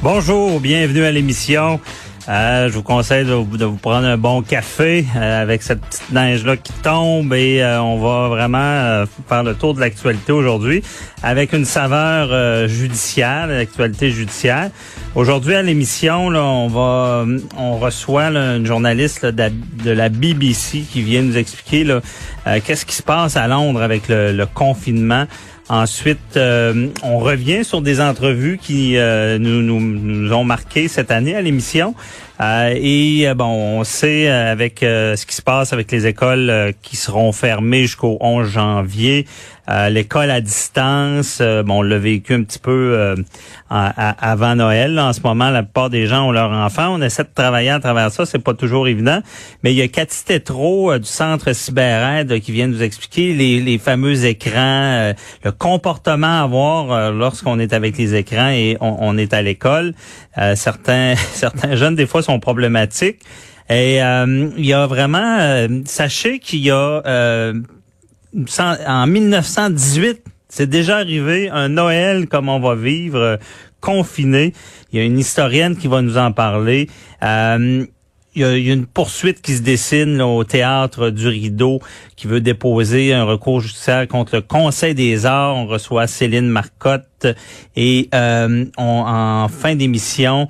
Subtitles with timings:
[0.00, 1.80] Bonjour, bienvenue à l'émission.
[2.28, 6.56] Euh, je vous conseille de, vous prendre un bon café euh, avec cette petite neige-là
[6.56, 10.84] qui tombe et euh, on va vraiment faire le tour de l'actualité aujourd'hui
[11.24, 14.70] avec une saveur judiciaire, l'actualité judiciaire.
[15.16, 17.24] Aujourd'hui à l'émission, on va,
[17.56, 21.98] on reçoit là, une journaliste de, la, BBC qui vient nous expliquer
[22.64, 25.26] qu'est-ce qui se passe à Londres avec le confinement.
[25.68, 31.10] Ensuite, euh, on revient sur des entrevues qui euh, nous, nous, nous ont marqué cette
[31.10, 31.94] année à l'émission.
[32.40, 33.46] Euh, et euh, bon,
[33.80, 37.32] on sait euh, avec euh, ce qui se passe avec les écoles euh, qui seront
[37.32, 39.26] fermées jusqu'au 11 janvier,
[39.90, 43.16] l'école à distance, bon, on l'a vécu un petit peu
[43.68, 44.98] à- avant Noël.
[44.98, 46.94] En ce moment, la plupart des gens ont leurs enfants.
[46.94, 49.20] On essaie de travailler à travers ça, c'est pas toujours évident.
[49.62, 53.76] Mais il y a Cathy Tétrault du Centre CyberAide qui vient nous expliquer les, les
[53.76, 55.12] fameux écrans,
[55.44, 59.92] le comportement à avoir lorsqu'on est avec les écrans et on, on est à l'école.
[60.54, 63.20] Certains, certains jeunes, des fois, sont problématiques.
[63.70, 67.54] Et euh, il y a vraiment, euh, sachez qu'il y a euh,
[68.86, 73.36] en 1918, c'est déjà arrivé un Noël comme on va vivre euh,
[73.80, 74.52] confiné.
[74.92, 76.88] Il y a une historienne qui va nous en parler.
[77.22, 77.84] Euh,
[78.34, 81.26] il y, a, il y a une poursuite qui se dessine là, au théâtre du
[81.28, 81.80] Rideau
[82.14, 85.56] qui veut déposer un recours judiciaire contre le Conseil des arts.
[85.56, 87.26] On reçoit Céline Marcotte
[87.74, 90.48] et euh, on- en fin d'émission,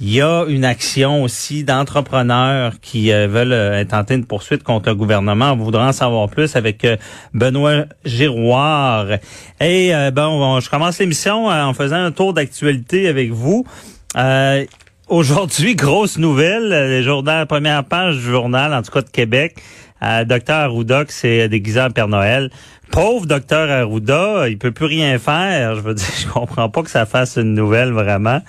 [0.00, 4.88] il y a une action aussi d'entrepreneurs qui euh, veulent euh, tenter une poursuite contre
[4.88, 5.52] le gouvernement.
[5.52, 6.96] On voudra en savoir plus avec euh,
[7.34, 9.06] Benoît Giroir.
[9.60, 13.66] Et euh, bon, on- je commence l'émission en faisant un tour d'actualité avec vous.
[15.08, 19.56] Aujourd'hui, grosse nouvelle, le journal, première page du journal, en tout cas de Québec.
[20.26, 22.50] Docteur Arruda qui s'est déguisé en Père Noël.
[22.90, 25.74] Pauvre docteur Arruda, il peut plus rien faire.
[25.76, 28.40] Je veux dire, je comprends pas que ça fasse une nouvelle vraiment.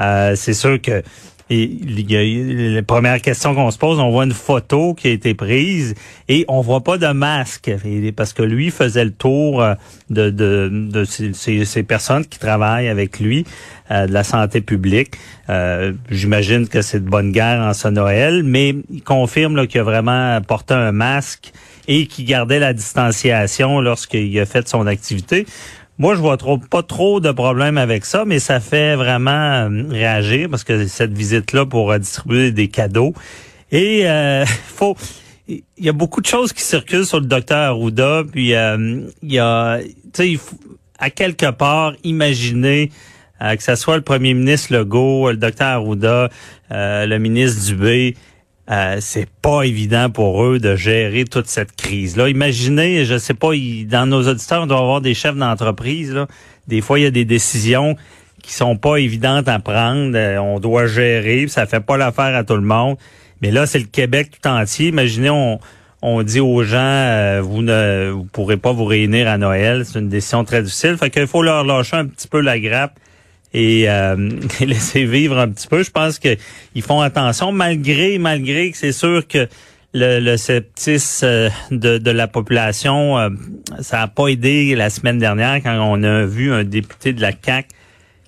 [0.00, 1.02] Euh, c'est sûr que
[1.48, 5.94] la première question qu'on se pose, on voit une photo qui a été prise
[6.28, 7.70] et on voit pas de masque
[8.16, 9.74] parce que lui faisait le tour euh,
[10.10, 13.44] de, de, ces, personnes qui travaillent avec lui
[13.92, 15.14] euh, de la santé publique.
[16.10, 20.40] J'imagine que c'est de bonne guerre en ce Noël, mais il confirme qu'il a vraiment
[20.40, 21.52] porté un masque
[21.86, 25.46] et qu'il gardait la distanciation lorsqu'il a fait son activité.
[25.98, 29.84] Moi, je vois trop, pas trop de problèmes avec ça, mais ça fait vraiment euh,
[29.88, 33.14] réagir parce que cette visite-là pour euh, distribuer des cadeaux.
[33.72, 34.96] Et euh, faut,
[35.48, 39.32] il y a beaucoup de choses qui circulent sur le docteur Arruda, puis euh, il
[39.32, 39.78] y a,
[40.12, 40.40] tu sais,
[40.98, 42.90] à quelque part, imaginer
[43.42, 46.30] euh, que ce soit le premier ministre Legault, le docteur Arruda,
[46.72, 48.16] euh, le ministre Dubé,
[48.70, 52.28] euh, c'est pas évident pour eux de gérer toute cette crise-là.
[52.28, 53.50] Imaginez, je sais pas,
[53.86, 56.12] dans nos auditeurs, on doit avoir des chefs d'entreprise.
[56.12, 56.26] là.
[56.66, 57.96] Des fois, il y a des décisions
[58.42, 60.16] qui sont pas évidentes à prendre.
[60.16, 62.96] Euh, on doit gérer, ça fait pas l'affaire à tout le monde.
[63.40, 64.88] Mais là, c'est le Québec tout entier.
[64.88, 65.60] Imaginez, on,
[66.02, 69.84] on dit aux gens, euh, vous ne vous pourrez pas vous réunir à Noël.
[69.84, 70.96] C'est une décision très difficile.
[70.96, 72.98] Fait qu'il faut leur lâcher un petit peu la grappe
[73.54, 74.16] et euh,
[74.60, 75.82] laisser vivre un petit peu.
[75.82, 76.36] Je pense que
[76.74, 79.48] ils font attention, malgré malgré que c'est sûr que
[79.94, 83.30] le, le sceptisme euh, de, de la population, euh,
[83.80, 87.32] ça n'a pas aidé la semaine dernière quand on a vu un député de la
[87.32, 87.68] CAC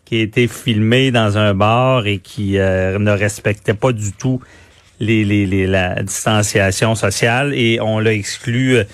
[0.07, 4.41] qui a été filmé dans un bar et qui euh, ne respectait pas du tout
[5.01, 8.85] les, les, les- la distanciation sociale et on l'a exclu euh,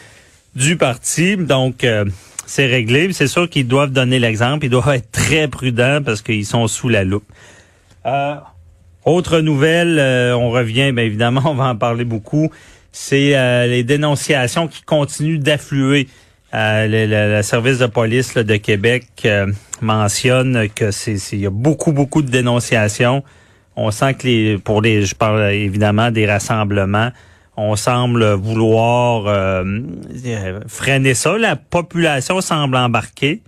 [0.56, 1.36] du parti.
[1.36, 1.84] Donc,
[2.46, 3.12] c'est réglé.
[3.12, 4.66] C'est sûr qu'ils doivent donner l'exemple.
[4.66, 7.24] Ils doivent être très prudents parce qu'ils sont sous la loupe.
[8.06, 8.34] Euh,
[9.04, 12.50] autre nouvelle, euh, on revient, bien évidemment, on va en parler beaucoup.
[12.92, 16.08] C'est euh, les dénonciations qui continuent d'affluer
[16.54, 16.86] Euh,
[17.36, 19.50] le, service de police là, de Québec euh,
[19.80, 23.24] mentionne que c'est c'est- il y a beaucoup beaucoup de dénonciations.
[23.74, 27.10] On sent que les pour les je parle évidemment des rassemblements,
[27.56, 29.64] on semble vouloir euh,
[30.66, 31.38] freiner ça.
[31.38, 33.42] La population semble embarquer.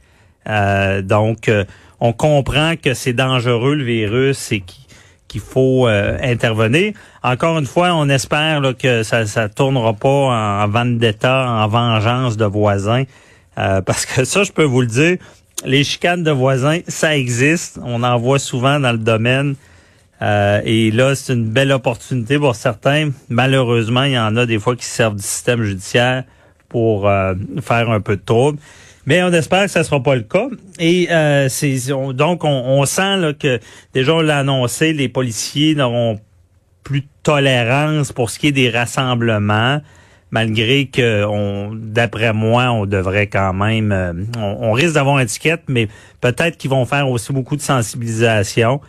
[0.49, 1.65] Euh, donc euh,
[1.99, 4.63] on comprend que c'est dangereux le virus et
[5.27, 6.93] qu'il faut intervenir.
[7.23, 12.37] Encore une fois, on espère que ça ça tournera pas en, en vendetta, en vengeance
[12.37, 13.05] de voisins,
[13.55, 15.17] parce que ça, je peux vous le dire,
[15.65, 17.81] les chicanes de voisins, ça existe.
[17.83, 19.57] On en voit souvent dans le domaine.
[20.23, 23.11] Euh, et là, c'est une belle opportunité pour certains.
[23.29, 26.25] Malheureusement, il y en a des fois qui se servent du système judiciaire
[26.69, 28.59] pour euh, faire un peu de trouble.
[29.05, 30.49] Mais on espère que ça sera pas le cas.
[30.81, 33.61] Et euh, c'est on- donc on, on sent là, que
[33.95, 36.19] déjà on l'a annoncé, les policiers n'auront
[36.83, 39.81] plus de tolérance pour ce qui est des rassemblements,
[40.31, 41.25] malgré que
[41.75, 45.89] d'après moi, on devrait quand même, euh, on, on risque d'avoir une étiquette, mais
[46.21, 48.81] peut-être qu'ils vont faire aussi beaucoup de sensibilisation.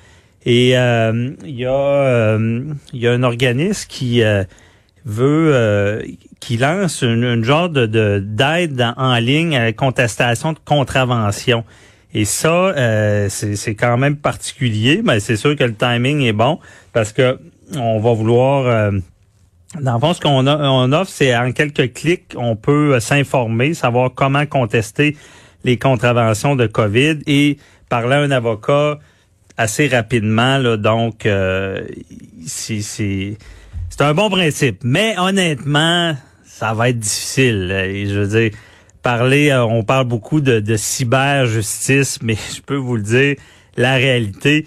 [0.45, 2.63] Et euh, il y a euh,
[2.93, 4.43] y a un organisme qui euh,
[5.05, 6.01] veut euh,
[6.39, 11.63] qui lance une, une genre de de- d'aide en- ligne à la contestation de contravention.
[12.13, 16.59] Et ça, euh, c'est quand même particulier, mais c'est sûr que le timing est bon
[16.93, 17.37] parce que
[17.75, 18.91] on va vouloir
[19.81, 24.11] dans le fond, ce qu'on on offre, c'est en quelques clics, on peut s'informer, savoir
[24.15, 25.17] comment contester
[25.65, 27.57] les contraventions de COVID et
[27.89, 28.97] parler à un avocat
[29.57, 30.57] assez rapidement.
[30.57, 31.81] Là, donc, euh,
[32.45, 33.37] c'est c'est
[33.89, 34.79] c'est un bon principe.
[34.83, 36.15] Mais honnêtement,
[36.45, 37.67] ça va être difficile.
[38.07, 38.51] je veux dire,
[39.01, 43.35] parler, euh, on parle beaucoup de, de cyber-justice, mais je peux vous le dire,
[43.75, 44.65] la réalité,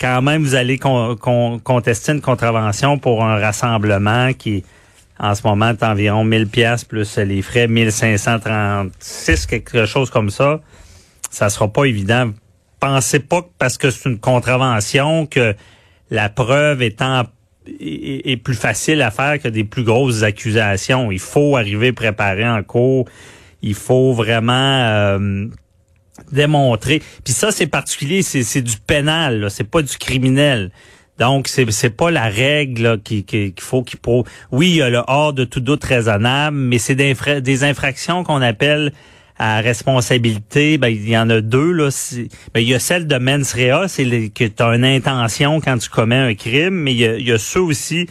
[0.00, 4.64] quand même, vous allez con- con- contester une contravention pour un rassemblement qui,
[5.18, 10.60] en ce moment, est environ 1000 pièces plus les frais 1536, quelque chose comme ça.
[11.30, 12.30] Ça sera pas évident.
[12.80, 15.54] Pensez pas que parce que c'est une contravention que
[16.10, 16.96] la preuve est,
[17.78, 21.12] est plus facile à faire que des plus grosses accusations.
[21.12, 23.06] Il faut arriver préparé en cours.
[23.62, 24.52] Il faut vraiment
[24.88, 25.46] euh,
[26.32, 27.02] démontrer.
[27.24, 30.70] Puis ça, c'est particulier, c'est, du pénal, c'est pas du criminel.
[31.18, 34.24] Donc, c'est, c'est pas la règle là, qui, qui- qu'il faut qu'il prouve.
[34.50, 38.40] Oui, il y a le hors de tout doute raisonnable, mais c'est des infractions qu'on
[38.40, 38.92] appelle
[39.40, 40.76] à responsabilité.
[40.76, 41.72] Ben, il y en a deux.
[41.72, 41.88] Là.
[42.52, 45.78] Ben, il y a celle de mens rea, c'est que tu as une intention quand
[45.78, 48.06] tu commets un crime, mais il y a, ceux aussi,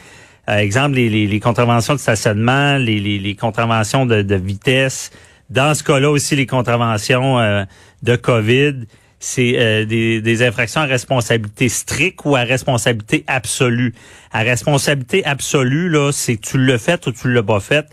[0.50, 5.12] euh, exemple, les, contraventions de stationnement, les, contraventions de, vitesse.
[5.52, 7.64] Dans ce cas-là aussi, les contraventions euh,
[8.02, 8.88] de COVID,
[9.20, 13.94] c'est euh, des, infractions à responsabilité stricte ou à responsabilité absolue.
[14.32, 17.86] À responsabilité absolue, là, c'est tu l'as fait ou tu l'as pas fait,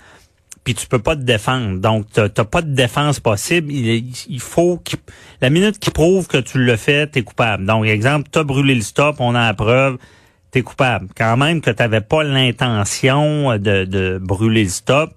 [0.66, 1.78] puis tu peux pas te défendre.
[1.78, 3.70] Donc, t'as t'as pas de défense possible.
[3.72, 4.98] Il, il faut qu'il-
[5.40, 7.64] la minute qui prouve que tu l'as fait, t'es coupable.
[7.64, 9.96] Donc, exemple, t'as brûlé le stop, on a la preuve,
[10.50, 11.06] t'es coupable.
[11.16, 15.12] Quand même que t'avais pas l'intention de, de brûler le stop,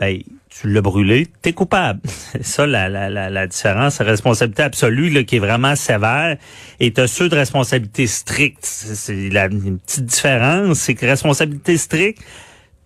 [0.00, 2.00] ben tu l'as brûlé, t'es coupable.
[2.32, 4.00] C'est ça la, la, la, différence.
[4.00, 6.36] La responsabilité absolue là, qui est vraiment sévère.
[6.80, 8.58] Et t'as ceux de responsabilité stricte.
[8.64, 12.20] C'est c'est la une petite différence, c'est que responsabilité stricte,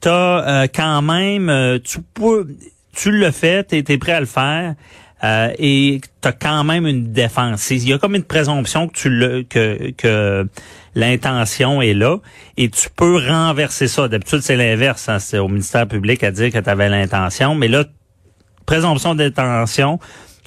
[0.04, 0.10] t'as
[0.64, 2.46] euh, quand même, euh, tu peux,
[2.94, 4.74] tu le fais, t'es es prêt à le faire.
[5.24, 7.70] euh, et tu as quand même une défense.
[7.70, 10.46] Il y a comme une présomption que tu le que que
[10.94, 12.18] l'intention est là
[12.58, 14.06] et tu peux renverser ça.
[14.08, 17.68] D'habitude c'est l'inverse, hein, c'est au ministère public à dire que tu avais l'intention, mais
[17.68, 17.84] là
[18.66, 19.98] présomption d'intention,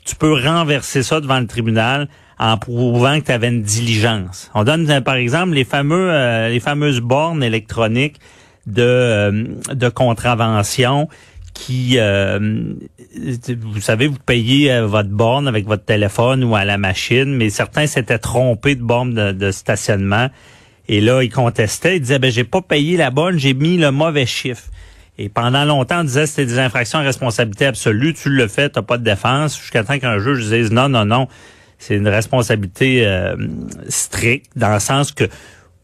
[0.06, 4.52] tu peux renverser ça devant le tribunal en prouvant que tu avais une diligence.
[4.54, 8.20] On donne par exemple les fameux euh, les fameuses bornes électroniques
[8.68, 9.44] de euh,
[9.74, 11.08] de contravention
[11.54, 12.74] qui euh,
[13.62, 17.50] vous savez vous payez euh, votre borne avec votre téléphone ou à la machine mais
[17.50, 20.30] certains s'étaient trompés de borne de, stationnement
[20.90, 23.92] et là ils contestaient ils disaient ben j'ai pas payé la bonne j'ai mis le
[23.92, 24.66] mauvais chiffre
[25.20, 28.14] et pendant longtemps, on disait c'était des infractions à responsabilité absolue.
[28.14, 29.60] Tu le fais, t'as pas de défense.
[29.60, 31.28] Jusqu'à temps qu'un juge dise non, non, non.
[31.80, 33.04] C'est une responsabilité
[33.90, 35.24] stricte, dans le sens que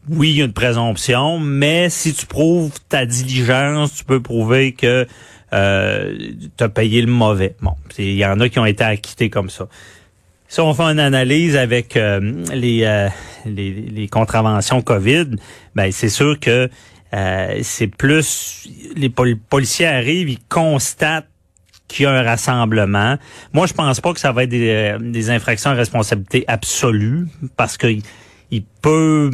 [0.09, 4.73] oui, il y a une présomption, mais si tu prouves ta diligence, tu peux prouver
[4.73, 5.07] que
[5.53, 6.17] euh,
[6.57, 7.55] tu as payé le mauvais.
[7.61, 9.67] Bon, il y en a qui ont été acquittés comme ça.
[10.47, 12.19] Si on fait une analyse avec euh,
[12.53, 13.09] les, euh,
[13.45, 15.29] les, les contraventions COVID,
[15.73, 16.69] ben c'est sûr que
[17.13, 21.27] euh, c'est plus les pol- policiers arrivent, ils constatent
[21.87, 23.17] qu'il y a un rassemblement.
[23.51, 27.27] Moi, je pense pas que ça va être des, euh, des infractions à responsabilité absolue
[27.55, 27.87] parce que
[28.51, 29.31] il peut,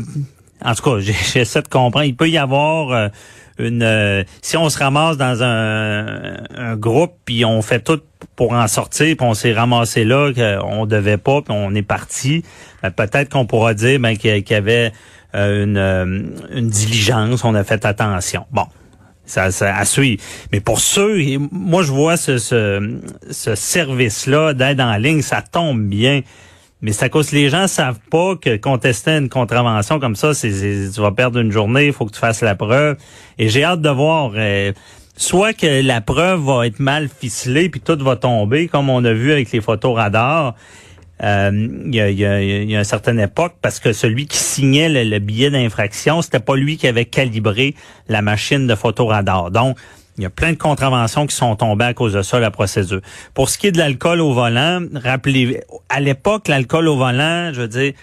[0.64, 1.00] en tout cas,
[1.34, 3.08] j'essaie de comprendre, il peut y avoir euh,
[3.58, 8.02] une euh, si on se ramasse dans un, un groupe puis on fait tout
[8.36, 12.44] pour en sortir puis on s'est ramassé là qu'on devait pas puis on est parti
[12.82, 14.94] ben, peut-être qu'on pourra dire ben, qu'il y avait
[15.36, 18.66] euh, une, une diligence on a fait attention bon
[19.30, 20.22] ça, ça à suivre.
[20.52, 21.20] Mais pour ceux,
[21.52, 23.00] moi je vois ce, ce,
[23.30, 26.22] ce service-là d'aide en ligne, ça tombe bien.
[26.82, 30.34] Mais c'est à cause que les gens savent pas que contester une contravention comme ça,
[30.34, 30.50] c'est
[30.94, 32.96] tu vas perdre une journée, il faut que tu fasses la preuve.
[33.38, 34.32] Et j'ai hâte de voir.
[34.36, 34.72] Euh,
[35.18, 39.12] soit que la preuve va être mal ficelée puis tout va tomber, comme on a
[39.12, 40.56] vu avec les photos radars.
[41.22, 44.38] Euh, il, y a, y a, y a une certaine époque, parce que celui qui
[44.38, 47.76] signait le, billet d'infraction, c'était pas lui qui avait calibré
[48.08, 49.52] la machine de photoradar.
[49.52, 49.78] Donc,
[50.20, 53.00] il y a plein de contraventions qui sont tombées à cause de ça, la procédure.
[53.34, 57.62] Pour ce qui est de l'alcool au volant, rappelez, à l'époque, l'alcool au volant, je
[57.62, 57.94] veux dire,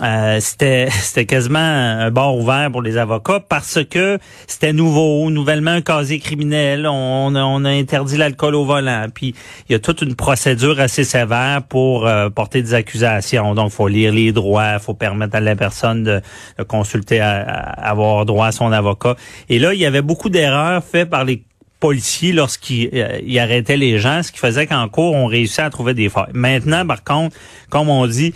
[0.00, 5.72] euh, c'était c'était quasiment un bord ouvert pour les avocats parce que c'était nouveau, nouvellement
[5.72, 9.34] un casier criminel, on, on a interdit l'alcool au volant, puis
[9.68, 13.54] il y a toute une procédure assez sévère pour euh, porter des accusations.
[13.54, 16.22] Donc, faut lire les droits, faut permettre à la personne de,
[16.66, 19.16] consulter, à, avoir droit à son avocat.
[19.48, 21.42] Et là, il y avait beaucoup d'erreurs faites par les
[21.80, 25.94] policiers lorsqu'ils euh, arrêtaient les gens, ce qui faisait qu'en cours, on réussissait à trouver
[25.94, 26.30] des failles.
[26.32, 27.36] Maintenant, par contre,
[27.70, 28.32] comme on dit,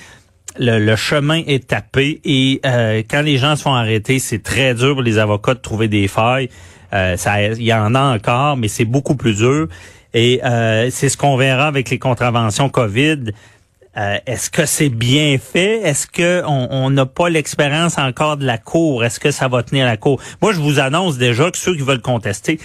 [0.59, 4.95] le, chemin est tapé et euh, quand les gens se font arrêter, c'est très dur
[4.95, 6.49] pour les avocats de trouver des failles.
[6.93, 9.69] Euh, ça, il y en a encore, mais c'est beaucoup plus dur.
[10.15, 13.33] Et euh, c'est ce qu'on verra avec les contraventions COVID.
[14.27, 15.81] Est-ce que c'est bien fait?
[15.81, 19.03] Est-ce que on n'a pas l'expérience encore de la cour?
[19.03, 20.21] Est-ce que ça va tenir la cour?
[20.43, 22.61] Moi, je vous annonce déjà que ceux qui veulent contester,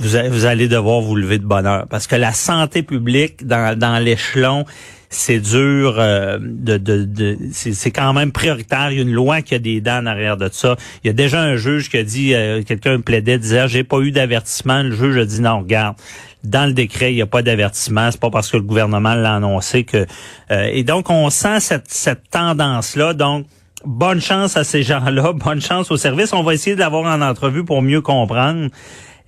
[0.00, 1.86] vous, allez devoir vous lever de bonheur.
[1.88, 4.64] Parce que la santé publique dans l'échelon,
[5.10, 8.90] c'est dur euh, de, de, de c'est quand même prioritaire.
[8.90, 10.76] Il y a une loi qui a des dents en arrière de ça.
[11.02, 14.00] Il y a déjà un juge qui a dit, euh, quelqu'un plaidait, disait, j'ai pas
[14.00, 14.82] eu d'avertissement.
[14.82, 15.96] Le juge a dit non, regarde.
[16.44, 18.10] Dans le décret, il n'y a pas d'avertissement.
[18.10, 20.06] C'est pas parce que le gouvernement l'a annoncé que.
[20.50, 23.14] Euh, et donc, on sent cette, tendance-là.
[23.14, 23.46] Donc,
[23.84, 26.32] bonne chance à ces gens-là, bonne chance au service.
[26.32, 28.68] On va essayer d'avoir en entrevue pour mieux comprendre.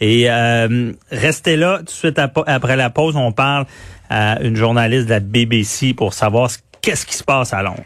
[0.00, 3.66] Et euh, restez là, tout de suite après la pause, on parle
[4.10, 6.50] à une journaliste de la BBC pour savoir
[6.82, 7.84] qu'est-ce qui se passe à Londres.